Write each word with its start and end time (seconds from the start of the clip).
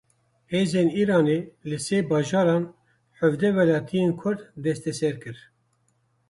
Hêzên 0.51 0.87
Îranê 1.01 1.39
li 1.69 1.77
sê 1.85 1.97
bajaran 2.09 2.63
hevdeh 3.19 3.53
welatiyên 3.57 4.11
kurd 4.19 4.39
desteser 4.63 5.15
kirin. 5.21 5.45